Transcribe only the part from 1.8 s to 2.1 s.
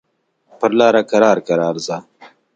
ځه.